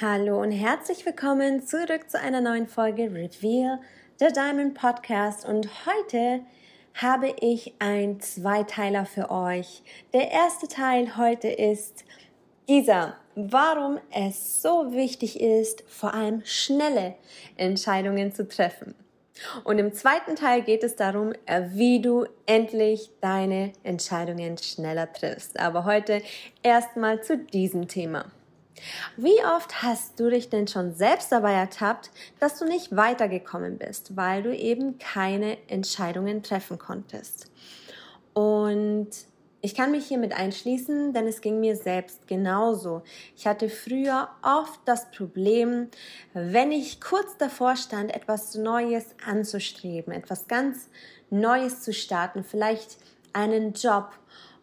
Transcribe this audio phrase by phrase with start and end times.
[0.00, 3.80] Hallo und herzlich willkommen zurück zu einer neuen Folge Reveal
[4.20, 5.44] the Diamond Podcast.
[5.44, 6.42] Und heute
[6.94, 9.82] habe ich ein Zweiteiler für euch.
[10.12, 12.04] Der erste Teil heute ist
[12.68, 17.16] dieser, warum es so wichtig ist, vor allem schnelle
[17.56, 18.94] Entscheidungen zu treffen.
[19.64, 21.32] Und im zweiten Teil geht es darum,
[21.70, 25.58] wie du endlich deine Entscheidungen schneller triffst.
[25.58, 26.22] Aber heute
[26.62, 28.30] erstmal zu diesem Thema.
[29.16, 34.16] Wie oft hast du dich denn schon selbst dabei ertappt, dass du nicht weitergekommen bist,
[34.16, 37.50] weil du eben keine Entscheidungen treffen konntest?
[38.34, 39.08] Und
[39.60, 43.02] ich kann mich hiermit einschließen, denn es ging mir selbst genauso.
[43.36, 45.88] Ich hatte früher oft das Problem,
[46.32, 50.88] wenn ich kurz davor stand, etwas Neues anzustreben, etwas ganz
[51.30, 52.98] Neues zu starten, vielleicht
[53.32, 54.12] einen Job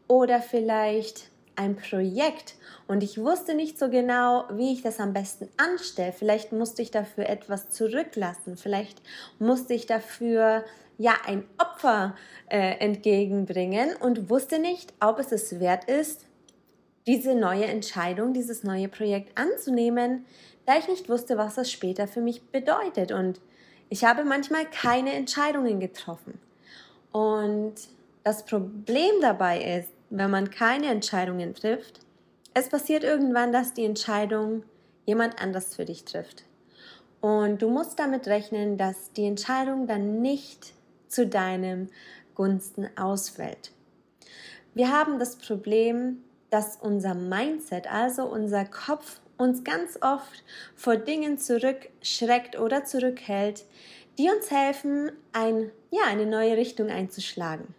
[0.08, 2.56] oder vielleicht ein Projekt
[2.88, 6.12] und ich wusste nicht so genau, wie ich das am besten anstelle.
[6.12, 9.02] Vielleicht musste ich dafür etwas zurücklassen, vielleicht
[9.40, 10.64] musste ich dafür
[10.98, 12.16] ja ein Opfer
[12.50, 16.26] äh, entgegenbringen und wusste nicht, ob es es wert ist,
[17.08, 20.26] diese neue Entscheidung, dieses neue Projekt anzunehmen,
[20.66, 23.12] da ich nicht wusste, was das später für mich bedeutet.
[23.12, 23.40] Und
[23.90, 26.40] ich habe manchmal keine Entscheidungen getroffen.
[27.12, 27.76] Und
[28.24, 32.00] das Problem dabei ist, wenn man keine Entscheidungen trifft,
[32.54, 34.64] es passiert irgendwann, dass die Entscheidung
[35.06, 36.44] jemand anders für dich trifft.
[37.22, 40.74] Und du musst damit rechnen, dass die Entscheidung dann nicht
[41.08, 41.90] zu deinem
[42.36, 43.72] Gunsten ausfällt.
[44.74, 50.44] Wir haben das Problem, dass unser Mindset, also unser Kopf, uns ganz oft
[50.76, 53.66] vor Dingen zurückschreckt oder zurückhält,
[54.18, 57.74] die uns helfen, ein, ja, eine neue Richtung einzuschlagen.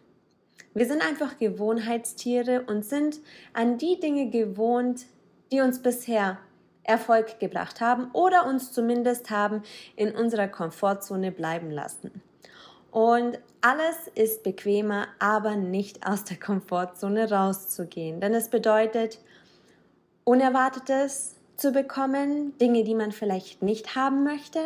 [0.77, 3.21] Wir sind einfach Gewohnheitstiere und sind
[3.55, 5.07] an die Dinge gewohnt,
[5.51, 6.37] die uns bisher
[6.83, 9.63] Erfolg gebracht haben oder uns zumindest haben
[9.97, 12.21] in unserer Komfortzone bleiben lassen.
[12.91, 18.21] Und alles ist bequemer, aber nicht aus der Komfortzone rauszugehen.
[18.21, 19.19] Denn es bedeutet,
[20.25, 24.61] Unerwartetes zu bekommen, Dinge, die man vielleicht nicht haben möchte.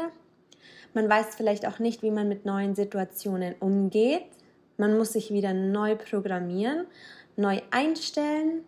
[0.93, 4.25] Man weiß vielleicht auch nicht, wie man mit neuen Situationen umgeht.
[4.81, 6.87] Man muss sich wieder neu programmieren,
[7.37, 8.65] neu einstellen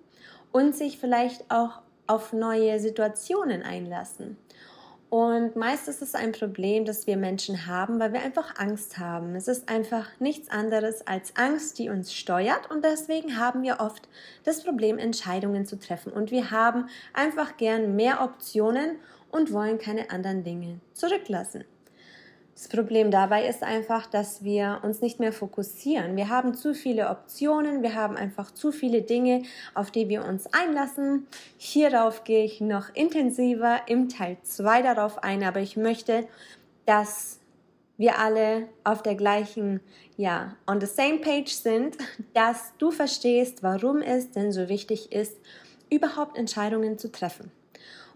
[0.52, 4.36] und sich vielleicht auch auf neue Situationen einlassen.
[5.08, 9.34] Und meist ist es ein Problem, das wir Menschen haben, weil wir einfach Angst haben.
[9.36, 14.06] Es ist einfach nichts anderes als Angst, die uns steuert und deswegen haben wir oft
[14.44, 16.12] das Problem, Entscheidungen zu treffen.
[16.12, 18.96] Und wir haben einfach gern mehr Optionen
[19.30, 21.64] und wollen keine anderen Dinge zurücklassen.
[22.54, 26.16] Das Problem dabei ist einfach, dass wir uns nicht mehr fokussieren.
[26.16, 29.42] Wir haben zu viele Optionen, wir haben einfach zu viele Dinge,
[29.74, 31.26] auf die wir uns einlassen.
[31.56, 36.28] Hierauf gehe ich noch intensiver im Teil 2 darauf ein, aber ich möchte,
[36.84, 37.40] dass
[37.96, 39.80] wir alle auf der gleichen,
[40.16, 41.96] ja, on the same page sind,
[42.34, 45.38] dass du verstehst, warum es denn so wichtig ist,
[45.90, 47.50] überhaupt Entscheidungen zu treffen.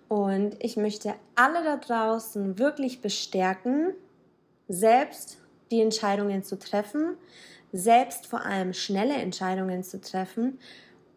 [0.08, 3.94] Und ich möchte alle da draußen wirklich bestärken,
[4.68, 5.38] selbst
[5.70, 7.16] die Entscheidungen zu treffen,
[7.72, 10.58] selbst vor allem schnelle Entscheidungen zu treffen.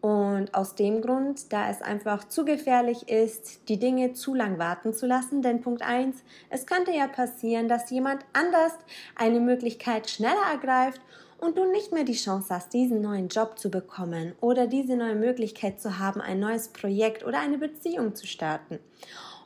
[0.00, 4.94] Und aus dem Grund, da es einfach zu gefährlich ist, die Dinge zu lang warten
[4.94, 5.42] zu lassen.
[5.42, 6.16] Denn Punkt 1,
[6.48, 8.72] es könnte ja passieren, dass jemand anders
[9.14, 11.02] eine Möglichkeit schneller ergreift
[11.38, 15.16] und du nicht mehr die Chance hast, diesen neuen Job zu bekommen oder diese neue
[15.16, 18.78] Möglichkeit zu haben, ein neues Projekt oder eine Beziehung zu starten.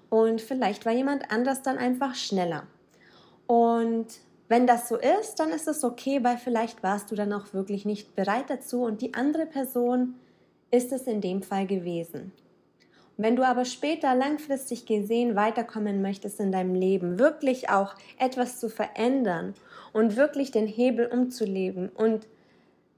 [0.08, 2.68] Und vielleicht war jemand anders dann einfach schneller.
[3.46, 4.06] Und
[4.48, 7.84] wenn das so ist, dann ist es okay, weil vielleicht warst du dann auch wirklich
[7.84, 10.14] nicht bereit dazu und die andere Person
[10.70, 12.32] ist es in dem Fall gewesen.
[13.16, 18.68] wenn du aber später langfristig gesehen weiterkommen möchtest in deinem Leben, wirklich auch etwas zu
[18.68, 19.54] verändern
[19.92, 22.26] und wirklich den Hebel umzuleben und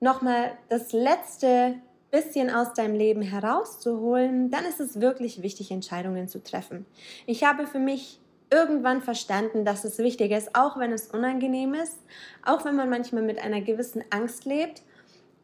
[0.00, 1.74] nochmal das letzte
[2.10, 6.86] bisschen aus deinem Leben herauszuholen, dann ist es wirklich wichtig, Entscheidungen zu treffen.
[7.26, 8.20] Ich habe für mich
[8.50, 11.98] irgendwann verstanden, dass es wichtig ist, auch wenn es unangenehm ist,
[12.44, 14.82] auch wenn man manchmal mit einer gewissen Angst lebt,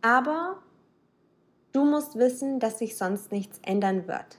[0.03, 0.63] aber
[1.73, 4.39] du musst wissen, dass sich sonst nichts ändern wird.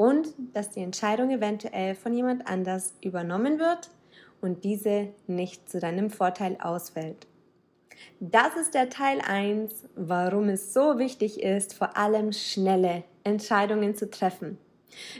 [0.00, 3.90] und dass die Entscheidung eventuell von jemand anders übernommen wird
[4.40, 7.26] und diese nicht zu deinem Vorteil ausfällt.
[8.18, 14.08] Das ist der Teil 1, warum es so wichtig ist, vor allem schnelle Entscheidungen zu
[14.08, 14.56] treffen.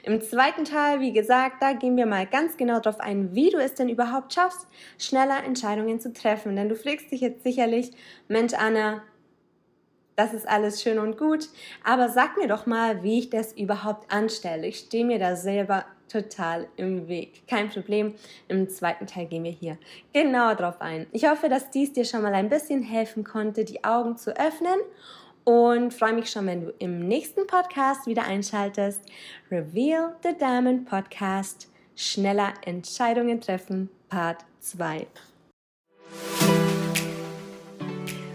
[0.02, 3.58] Im zweiten Teil, wie gesagt, da gehen wir mal ganz genau darauf ein, wie du
[3.58, 4.66] es denn überhaupt schaffst,
[4.98, 6.56] schneller Entscheidungen zu treffen.
[6.56, 7.90] Denn du fragst dich jetzt sicherlich,
[8.28, 9.02] Mensch, Anna,
[10.16, 11.48] das ist alles schön und gut,
[11.82, 14.66] aber sag mir doch mal, wie ich das überhaupt anstelle.
[14.66, 17.46] Ich stehe mir da selber total im Weg.
[17.46, 18.14] Kein Problem.
[18.48, 19.78] Im zweiten Teil gehen wir hier
[20.12, 21.06] genau drauf ein.
[21.12, 24.78] Ich hoffe, dass dies dir schon mal ein bisschen helfen konnte, die Augen zu öffnen
[25.44, 29.00] und freue mich schon, wenn du im nächsten Podcast wieder einschaltest.
[29.50, 31.68] Reveal the Diamond Podcast.
[31.96, 35.06] Schneller Entscheidungen treffen, Part 2.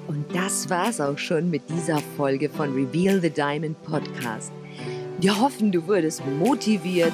[0.07, 4.51] Und das war's auch schon mit dieser Folge von Reveal the Diamond Podcast.
[5.19, 7.13] Wir hoffen, du wurdest motiviert,